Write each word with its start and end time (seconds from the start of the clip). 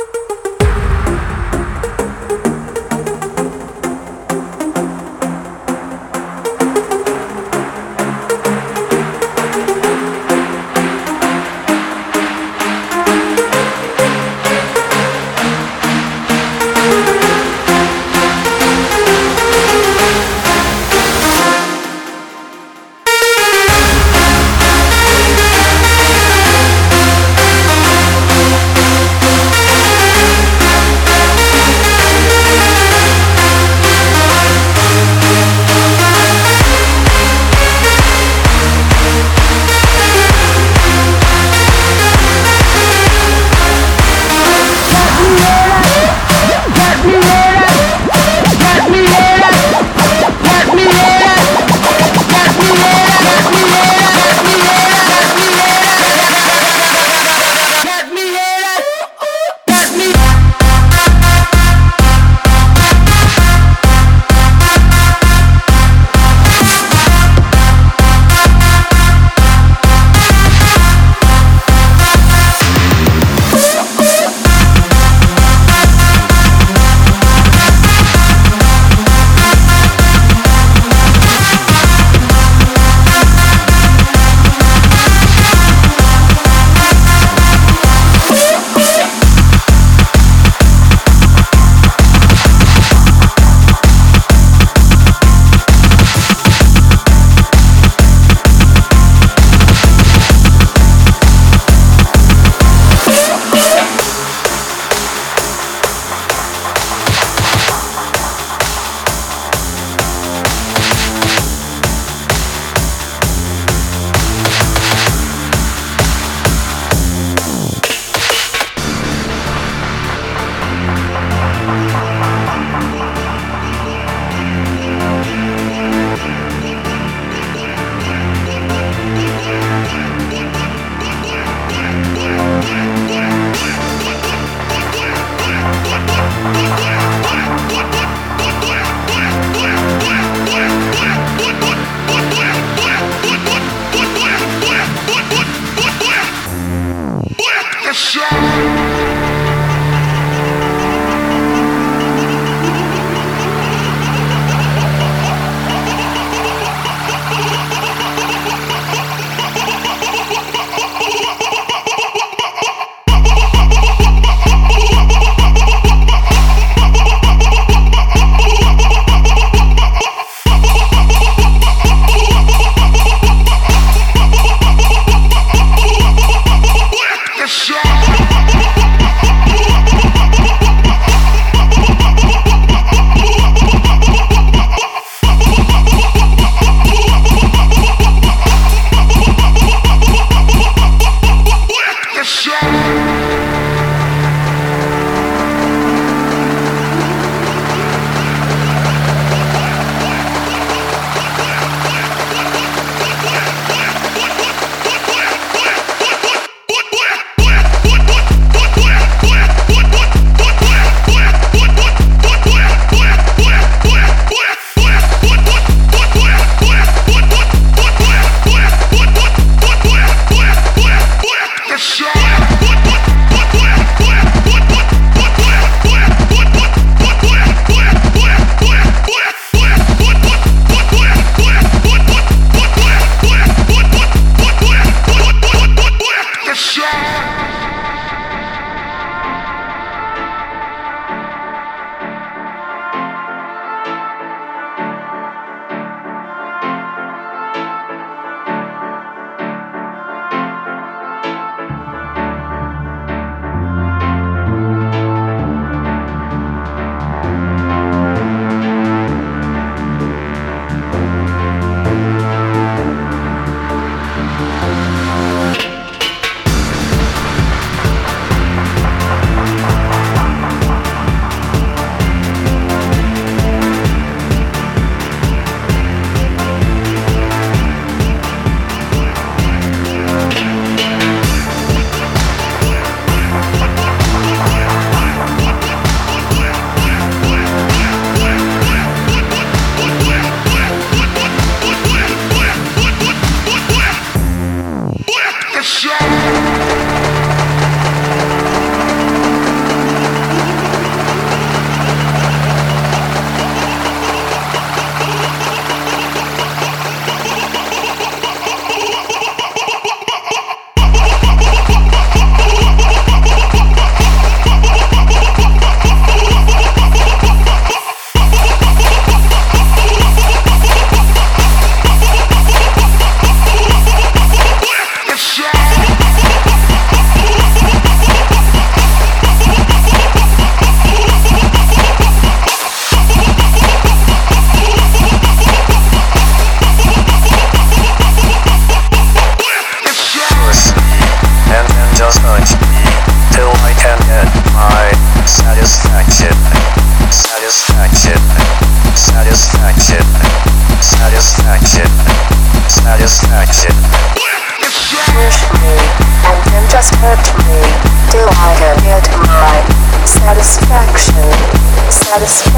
Música 0.00 0.49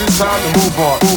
it's 0.00 0.18
time 0.18 0.52
to 0.52 0.58
move 0.58 0.78
on. 0.78 1.07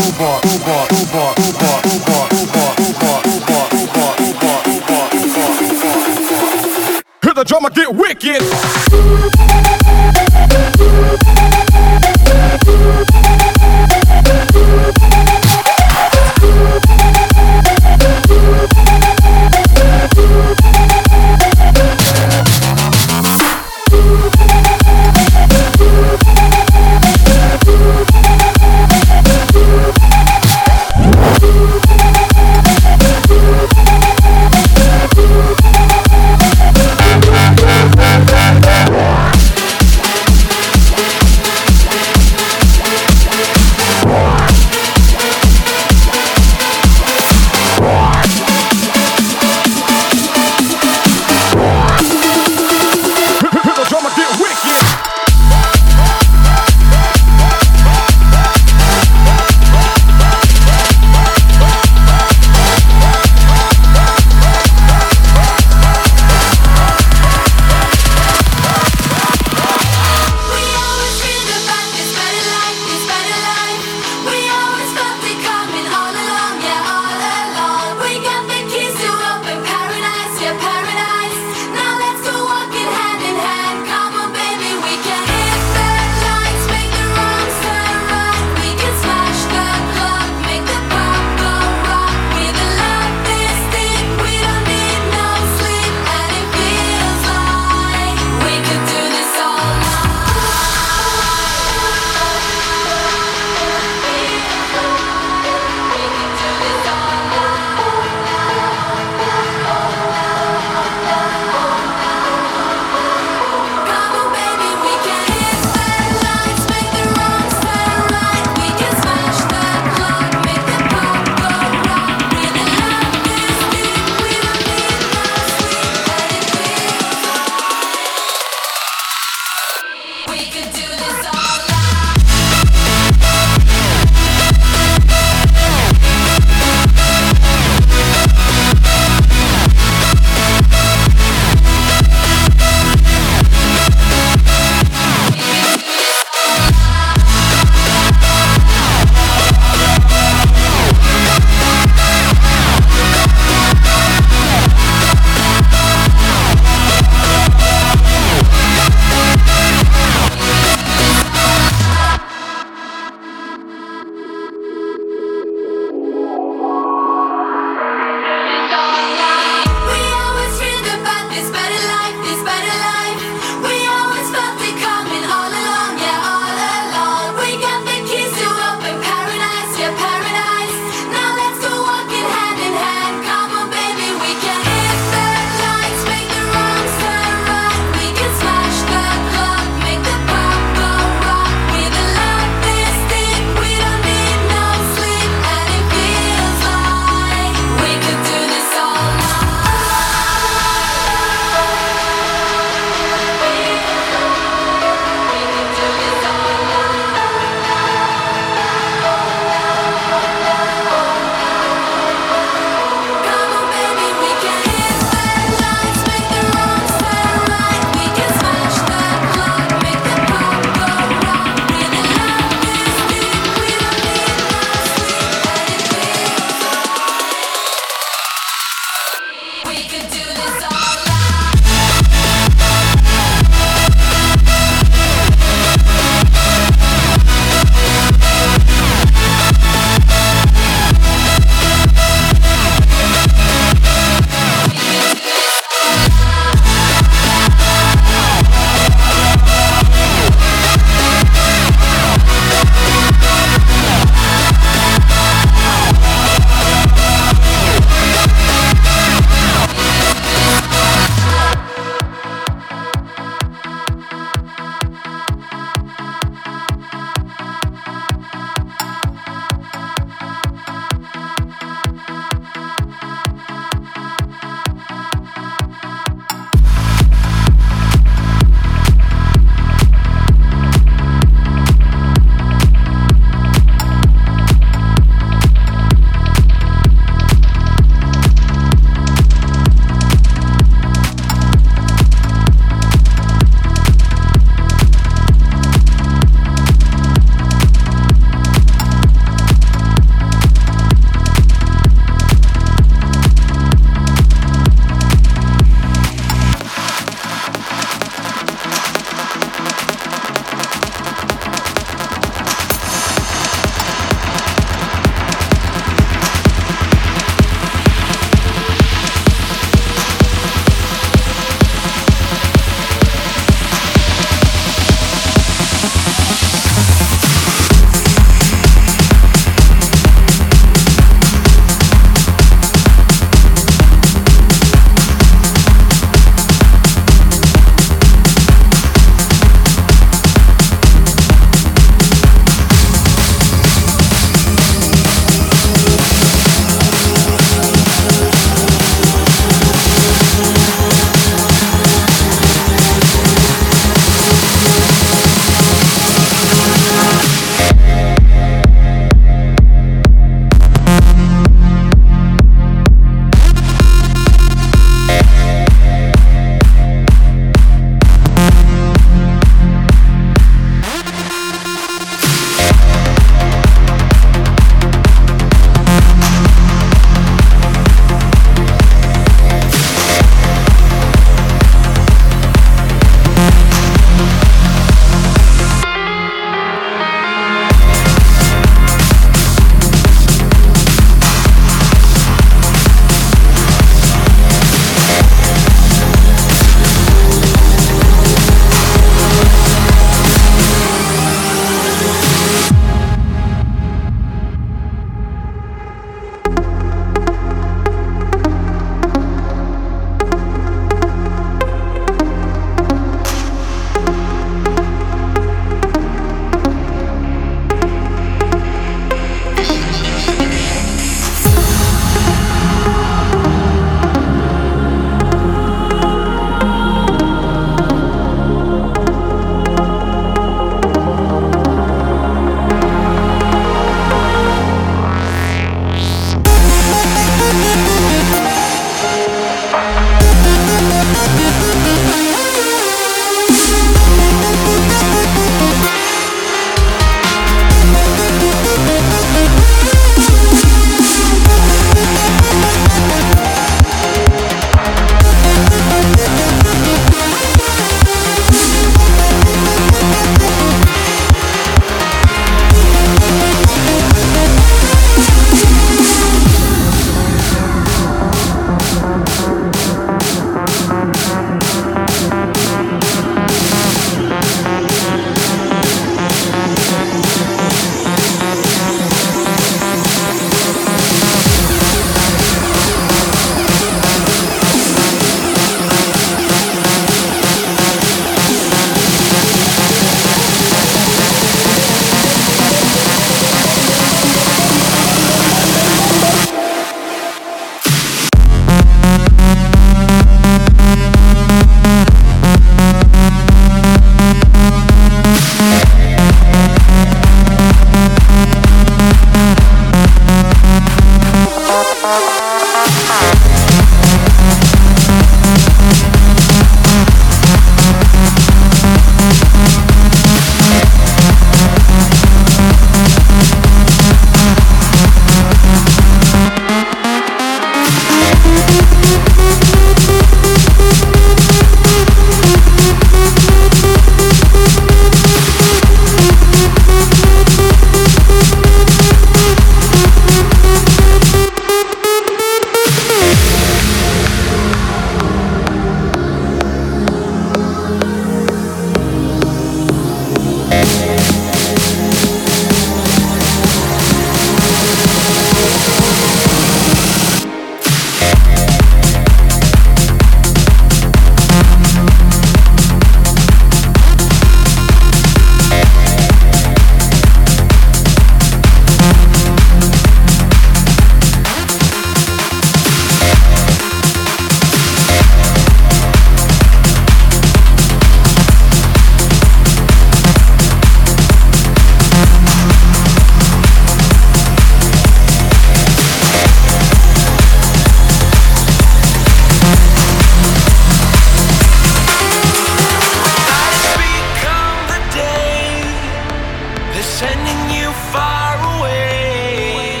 you 597.80 597.90
far 598.14 598.54
away, 598.74 600.00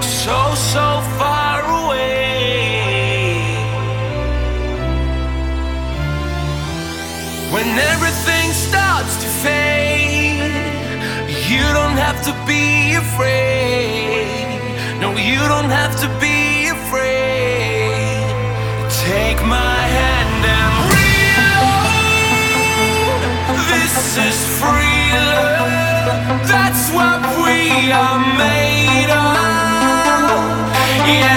so, 0.00 0.38
so 0.72 0.86
far 1.18 1.58
away. 1.82 2.66
When 7.54 7.68
everything 7.92 8.46
starts 8.68 9.14
to 9.22 9.28
fade, 9.44 10.52
you 11.50 11.64
don't 11.78 11.98
have 12.06 12.18
to 12.28 12.32
be 12.46 12.94
afraid. 12.94 14.26
No, 15.00 15.08
you 15.30 15.40
don't 15.52 15.70
have 15.80 15.94
to 16.02 16.08
be 16.20 16.45
Yeah. 31.06 31.35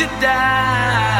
you 0.00 0.06
die. 0.20 1.17